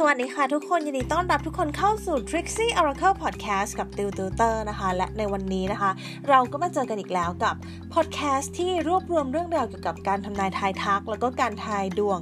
[0.00, 5.90] สวัสดีค่ะทุกคน ยินดีต้อนรับทุกคนเข้าสู่ Trixie Oracle Podcast กับติวติวเตอร์นะคะ และในวันนี้นะคะ
[6.28, 7.54] เราก็มาเจอกันอีกแล้วกับ
[7.94, 12.18] podcast ที่รวบรวมเรื่องราวเกี่ยวกับการทำนายทายทัก แล้วก็การทายดวง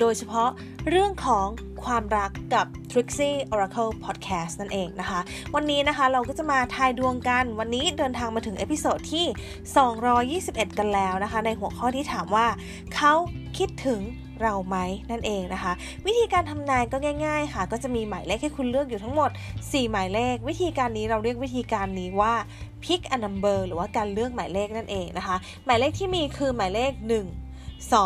[0.00, 0.50] โดยเฉพาะ
[0.88, 1.46] เรื่องของ
[1.84, 5.20] ความรักกับ Trixie Oracle Podcast นั่นเองนะคะ
[5.54, 9.26] วันนี้นะคะเราก็จะมาทายดวงกัน วันนี้เดินทางมาถึง episode ที่
[10.66, 12.46] 221 กันแล้วนะคะ ในหัวข้อที่ถามว่า
[12.94, 13.12] เขา
[13.58, 14.00] คิดถึง
[14.42, 14.76] เราไหม
[15.10, 15.72] นั่นเองนะคะ
[16.06, 19.30] วิธีการทำนายก็ง่าย ๆ ค่ะ ก็จะมีหมายเลขให้คุณเลือกอยู่ทั้งหมด
[19.60, 22.34] 4 หมายเลข วิธีการนี้เราเรียกวิธีการนี้ว่า
[22.84, 27.98] pick a number หรือว่าการเลือกหมายเลขนั่นเองนะคะ หมายเลขที่มีคือหมายเลข 1 2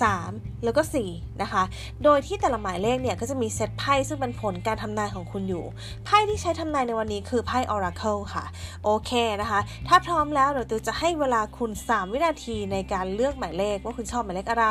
[0.00, 1.62] 3 แล้วก็ 4 นะคะ
[2.04, 5.64] โดยที่แต่ละหมายเลขเนี่ยก็จะมีเซตไพ่ซึ่งเป็นผลการทำนายของคุณอยู่
[6.04, 8.44] ไพ่ที่ใช้ทำนายในวันนี้คือไพ่ Oracle ค่ะ
[8.84, 9.10] โอเค
[9.40, 14.66] นะคะ ถ้าพร้อมแล้วเดี๋ยวตูจะให้เวลาคุณ 3 วินาทีในการเลือกหมายเลขว่าคุณชอบหมายเลขอะไร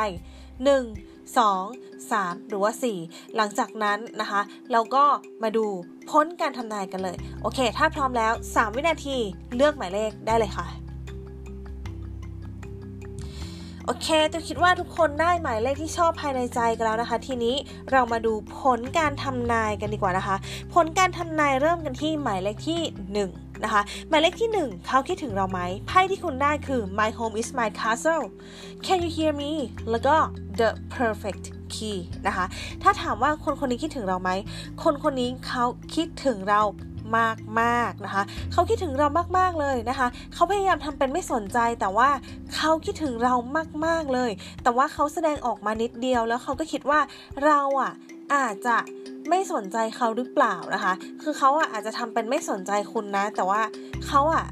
[0.66, 2.72] 1 2 3 หรือว่า
[3.04, 4.40] 4 หลังจากนั้นนะคะ
[4.72, 5.04] เราก็
[5.42, 5.66] มาดู
[6.10, 9.16] พ้นการทำนายกันเลย โอเค ถ้าพร้อมแล้ว 3 วินาที
[9.56, 10.66] เลือกหมายเลขได้เลยค่ะ
[13.86, 17.56] โอเคตัวคิดว่าทุกคนได้หมายเลขที่ชอบภายในใจกันแล้วนะคะ ทีนี้
[17.92, 20.36] เรามาดูผลการทำนายกันดีกว่านะคะ
[20.74, 22.80] ผลการทำนายเริ่มกันที่หมายเลขที่
[23.28, 28.24] 1 นะคะ หมายเลขที่ 1 เขาคิดถึงเราไหมไพ่ที่คุณได้คือ my home is my castle
[28.84, 29.52] can you hear me
[29.90, 30.14] แล้วก็
[30.60, 32.44] the perfect key นะคะ
[32.82, 34.30] ถ้าถามว่าคนคนนี้คิดถึงเราไหม
[34.82, 36.62] คนคนนี้เขาคิดถึงเรา
[37.18, 42.08] มากมากนะคะเขาคิดถึงเรามากๆเลยนะคะเขาพยายามทำเป็นไม่สนใจแต่ว่า
[42.54, 43.34] เขาคิดถึงเรา
[43.86, 44.30] มากๆเลย
[44.62, 47.00] แต่ว่าเขาแสดงออกมานิดเดียวแล้วเขาก็คิดว่า
[47.44, 47.92] เราอะ
[48.34, 48.76] อาจจะ
[49.30, 50.92] ไม่สนใจเขาหรือเปล่านะคะ
[51.22, 53.60] คือเขาอะอาจจะทำเป็นไม่สนใจคุณนะ แต่ว่า
[54.06, 54.46] เขาอะ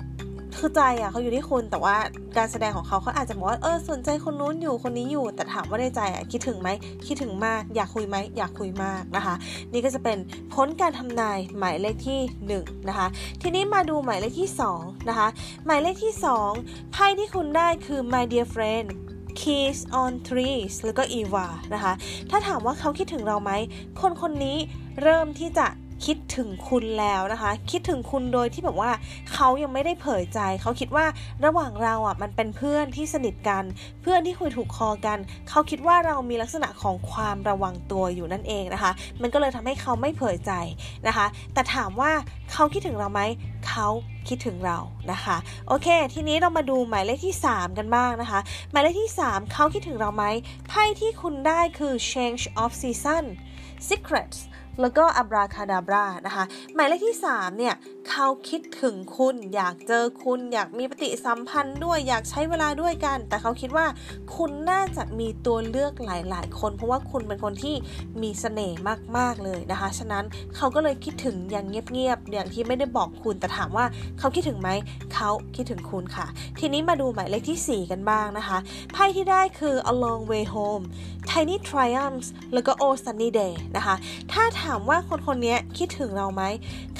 [0.58, 1.96] คือใจอะเขาอยู่ที่คุณแต่ว่า
[2.36, 6.68] การแสดงของเขาเขาอาจจะบอกว่าเออสนใจคนนู้นอยู่คนนี้อยู่ แต่ถามว่าในใจอะคิดถึงไหม
[7.06, 9.34] คิดถึงมากอยากคุยไหมอยากคุยมากนะคะ
[9.72, 10.18] นี่ก็จะเป็น
[10.54, 12.20] พ้นการทำนายหมายเลขที่
[12.56, 13.06] 1นะคะ
[13.42, 15.28] ทีนี้มาดูหมายเลขที่2นะคะ
[15.66, 16.12] หมายเลขที่
[16.54, 18.88] 2ไพ่ที่คุณได้คือ my dear friend
[19.40, 21.92] keys on trees แล้วก็ eva นะคะ
[22.30, 23.52] ถ้าถามว่าเขาคิดถึงเราไหม
[24.00, 24.56] คนคนนี้
[25.02, 25.66] เริ่มที่จะ
[26.04, 28.90] คิดถึงคุณแล้วนะคะ คิดถึงคุณโดยที่แบบว่า
[29.32, 31.06] เขายังไม่ได้เผยใจ เขาคิดว่า
[31.44, 33.64] ระหว่างเราอะมันเป็นเพื่อนที่สนิทกัน
[34.02, 35.18] เพื่อนที่คุยถูกคอกัน
[35.48, 40.52] เขาคิดว่าเรามีลักษณะของความระวังตัวอยู่นั่นเองนะคะ มันก็เลยทำให้เขาไม่เผยใจ
[41.06, 42.12] นะคะ แต่ถามว่า
[42.52, 43.20] เขาคิดถึงเราไหม
[43.68, 43.88] เขา
[44.28, 44.78] คิดถึงเรา
[45.12, 45.36] นะคะ
[45.68, 48.40] โอเค ทีนี้เรามาดูหมายเลขที่ 3 กันบ้างนะคะ
[48.70, 50.24] หมายเลขที่ 3 เขาคิดถึงเราไหม
[50.68, 53.24] ไพ่ที่คุณได้คือ change of season
[53.88, 54.38] secrets
[54.82, 57.74] แล้วก็อับราคาดาบรานะคะ หมายเลขที่ 3 เนี่ย
[58.12, 63.86] เขาคิดถึงคุณ อยากเจอคุณ อยากมีปฏิสัมพันธ์ด้วยอยากใช้เวลาด้วยกัน แต่เขาคิดว่า
[64.36, 67.74] คุณน่าจะมีตัวเลือกหลาย ๆ คน เพราะว่าคุณเป็นคนที่
[68.22, 68.78] มีเสน่ห์
[69.16, 70.24] มาก ๆ เลยนะคะ ฉะนั้น
[70.56, 73.84] เขาก็เลยคิดถึงอย่างเงียบ ๆ อย่างที่ไม่ได้บอกคุณ แต่ถามว่า
[74.18, 74.70] เขาคิดถึงไหม
[75.14, 76.26] เขาคิดถึงคุณค่ะ
[76.58, 78.58] ทีนี้มาดูหมายเลขที่ 4 กันบ้างนะคะ
[78.92, 80.84] ไพ่ที่ได้คือ a long way home
[81.30, 83.94] tiny triumphs แล้วก็ oh sunny day นะคะ
[84.32, 86.42] ถ้าถามว่าคนคนนี้คิดถึงเราไหม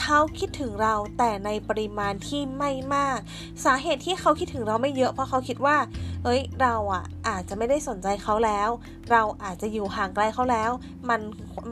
[0.00, 3.18] เขาคิดถึงเราแต่ในปริมาณที่ไม่มาก
[3.64, 5.76] สาเหตุที่เขาคิดถึงเราไม่เยอะเพราะเขาคิดว่า
[6.24, 8.68] เอ้ย เราอะอาจจะไม่ได้สนใจเขาแล้ว
[9.10, 10.70] เราอาจจะอยู่ห่างไกลเขาแล้ว
[11.08, 11.20] มัน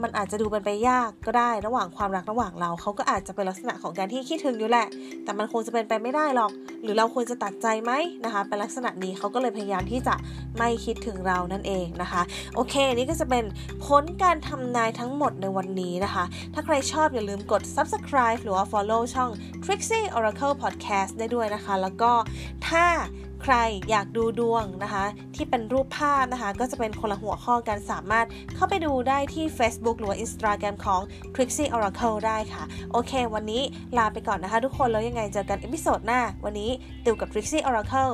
[0.01, 4.87] มันอาจจะดูเป็นไปยากก็ได้ระหว่างความรักระหว่างเราเขาก็อาจจะเป็นลักษณะของการที่คิดถึงอยู่แหละ
[5.23, 6.51] แต่มันคงจะเป็นไปไม่ได้หรอก
[6.83, 7.91] หรือเราควรจะตัดใจไหม
[8.25, 10.15] นะคะเป็นลักษณะนี้เขาก็เลยพยายามที่จะ
[10.57, 12.21] ไม่คิดถึงเรานั่นเองนะคะ
[12.55, 13.43] โอเค นี่ก็จะเป็น
[13.85, 16.23] ผลการทำนายทั้งหมดในวันนี้นะคะ
[16.53, 19.29] ถ้าใครชอบอย่าลืมกด subscribe หรือว่า follow ช่อง
[19.63, 22.11] Trixie Oracle Podcast ได้ด้วยนะคะ แล้วก็
[22.67, 22.85] ถ้า
[23.43, 23.55] ใคร
[23.89, 25.05] อยากดูดวงนะคะ
[25.35, 28.25] ที่เป็นรูปภาพนะคะ ก็จะเป็นคนละหัวข้อกันสามารถ
[28.55, 31.01] เข้าไปดูได้ที่ Facebook หรือ Instagram ของ
[31.35, 33.61] Trixie Oracle ได้ค่ะ โอเค วันนี้
[33.97, 36.71] ลาไปก่อนนะคะทุกคนแล้วยังไงเจอกัน episode หน้า วันนี้
[37.03, 38.11] ติวกับ Trixie Oracle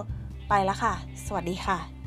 [0.49, 0.93] ไปแล้วค่ะ
[1.25, 2.04] สวัสดีค่ะ